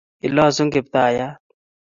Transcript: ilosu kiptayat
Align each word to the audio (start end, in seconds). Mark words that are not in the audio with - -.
ilosu 0.27 0.63
kiptayat 0.73 1.35